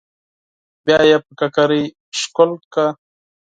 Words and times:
بيا 0.85 0.99
يې 1.09 1.17
پر 1.25 1.31
ککرۍ 1.39 1.83
ښکل 2.19 2.51
کړه. 2.73 2.87